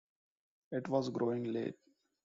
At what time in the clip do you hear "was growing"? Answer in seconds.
0.89-1.43